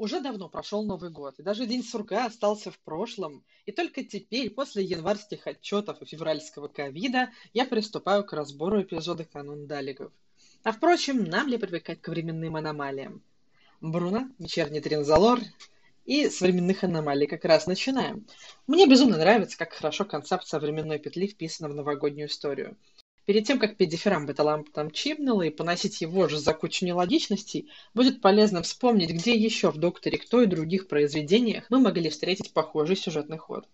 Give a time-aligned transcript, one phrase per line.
[0.00, 4.48] Уже давно прошел Новый год, и даже День сурка остался в прошлом, и только теперь,
[4.48, 10.10] после январских отчетов и февральского ковида, я приступаю к разбору эпизода «Канун Далигов».
[10.62, 13.22] А впрочем, нам ли привыкать к временным аномалиям?
[13.82, 15.40] Бруно, вечерний Тринзалор
[16.06, 18.26] и с временных аномалий как раз начинаем.
[18.66, 22.78] Мне безумно нравится, как хорошо концепция временной петли вписана в новогоднюю историю.
[23.26, 24.30] Перед тем, как петь дифирамб
[24.72, 29.76] там чипнула и поносить его же за кучу нелогичностей, будет полезно вспомнить, где еще в
[29.76, 33.68] «Докторе Кто» и других произведениях мы могли встретить похожий сюжетный ход.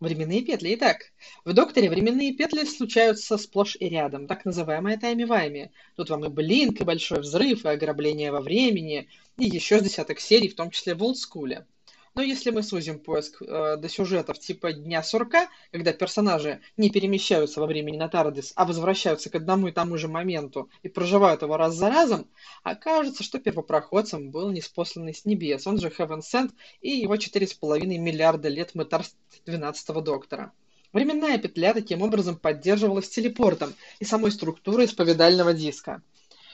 [0.00, 0.74] Временные петли.
[0.74, 1.12] Итак,
[1.44, 5.70] в «Докторе» временные петли случаются сплошь и рядом, так называемые тайми-вайми.
[5.96, 9.08] Тут вам и блинк, и большой взрыв, и ограбление во времени,
[9.38, 11.66] и еще с десяток серий, в том числе в олдскуле.
[12.14, 17.60] Но если мы сузим поиск э, до сюжетов типа Дня сурка, когда персонажи не перемещаются
[17.60, 21.56] во времени на Тардис, а возвращаются к одному и тому же моменту и проживают его
[21.56, 22.28] раз за разом,
[22.62, 28.48] окажется, что первопроходцем был неспосланный с небес, он же Heaven Sent и его 4,5 миллиарда
[28.48, 30.52] лет мытарств 12-го Доктора.
[30.92, 36.00] Временная петля таким образом поддерживалась телепортом и самой структурой исповедального диска.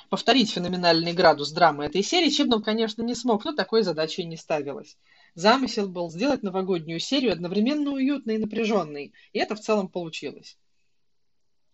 [0.09, 4.97] Повторить феноменальный градус драмы этой серии Чибнам, конечно, не смог, но такой задачей не ставилось.
[5.35, 10.59] Замысел был сделать новогоднюю серию одновременно уютной и напряженной, и это в целом получилось.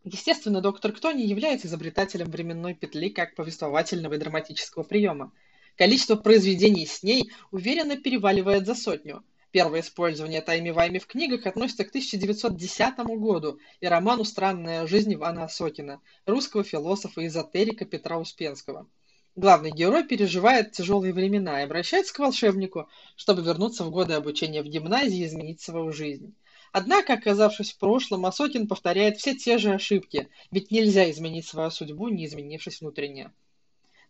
[0.05, 5.33] Естественно, доктор Кто не является изобретателем временной петли как повествовательного и драматического приема.
[5.77, 9.25] Количество произведений с ней уверенно переваливает за сотню.
[9.51, 16.01] Первое использование тайми-вайми в книгах относится к 1910 году и роману «Странная жизнь» Ивана Осокина,
[16.27, 18.87] русского философа и эзотерика Петра Успенского–
[19.37, 24.67] Главный герой переживает тяжелые времена и обращается к волшебнику, чтобы вернуться в годы обучения в
[24.67, 26.35] гимназии и изменить свою жизнь.
[26.73, 32.09] Однако, оказавшись в прошлом, Осокин повторяет все те же ошибки, ведь нельзя изменить свою судьбу,
[32.09, 33.31] не изменившись внутренне.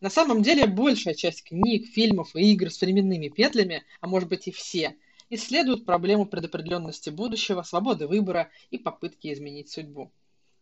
[0.00, 4.46] На самом деле, большая часть книг, фильмов и игр с временными петлями, а может быть
[4.46, 4.94] и все,
[5.28, 10.12] исследуют проблему предопределенности будущего, свободы выбора и попытки изменить судьбу.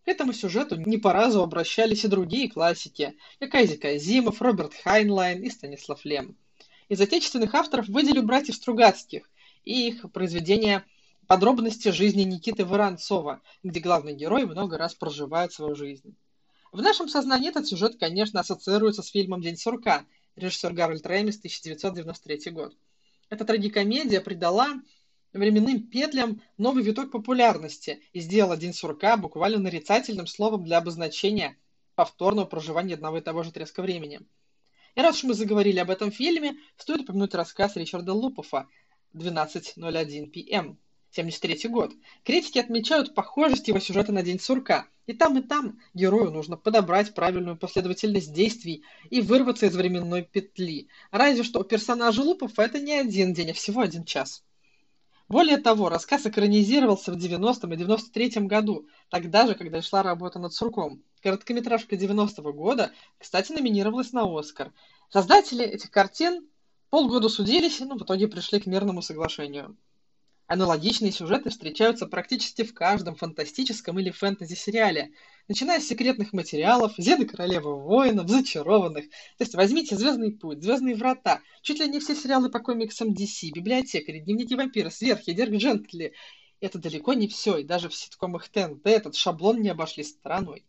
[0.05, 5.43] К этому сюжету не по разу обращались и другие классики, как Айзек Азимов, Роберт Хайнлайн
[5.43, 6.37] и Станислав Лем.
[6.91, 9.31] Из отечественных авторов выделю братьев Стругацких
[9.65, 10.85] и их произведения
[11.27, 16.15] «Подробности жизни Никиты Воронцова», где главный герой много раз проживает свою жизнь.
[16.71, 20.05] В нашем сознании этот сюжет, конечно, ассоциируется с фильмом «День сурка»,
[20.37, 22.77] режиссер Гарольд Ремис, 1993 год.
[23.31, 24.69] Эта трагикомедия придала
[25.39, 31.56] временным петлям новый виток популярности и сделал День сурка буквально нарицательным словом для обозначения
[31.95, 34.21] повторного проживания одного и того же отрезка времени.
[34.94, 38.69] И раз уж мы заговорили об этом фильме, стоит упомянуть рассказ Ричарда Лупофа
[39.12, 40.78] «12.01 п.м.»
[41.11, 41.93] 73 год.
[42.25, 44.89] Критики отмечают похожесть его сюжета на День сурка.
[45.06, 50.89] И там, и там герою нужно подобрать правильную последовательность действий и вырваться из временной петли.
[51.11, 54.43] Разве что у персонажа Лупова это не один день, а всего один час.
[55.29, 60.53] Более того, рассказ экранизировался в 90-м и 93-м году, тогда же, когда шла работа над
[60.53, 61.03] Сурком.
[61.23, 64.73] Короткометражка 90-го года, кстати, номинировалась на Оскар.
[65.09, 66.47] Создатели этих картин
[66.91, 69.77] полгода судились, но в итоге пришли к мирному соглашению.
[70.47, 75.12] Аналогичные сюжеты встречаются практически в каждом фантастическом или фэнтези-сериале,
[75.49, 79.09] начиная с секретных материалов, Зеды Королевы Воинов, Зачарованных.
[79.09, 83.53] То есть возьмите «Звездный путь», «Звездные врата», чуть ли не все сериалы по комиксам DC,
[83.55, 86.12] «Библиотекари», «Дневники вампира», «Сверхи», «Дерг Джентли».
[86.61, 90.66] Это далеко не все, и даже в ситкомах ТНТ этот шаблон не обошли стороной.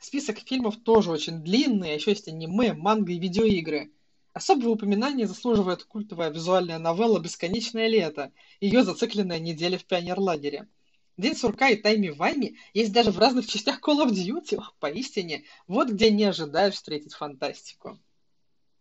[0.00, 3.92] Список фильмов тоже очень длинный, а еще есть аниме, манго и видеоигры–
[4.34, 10.68] Особого упоминания заслуживает культовая визуальная новелла «Бесконечное лето», ее зацикленная неделя в пионерлагере.
[11.16, 14.60] День сурка и тайми вайми есть даже в разных частях Call of Duty.
[14.78, 17.98] Поистине, вот где не ожидаешь встретить фантастику.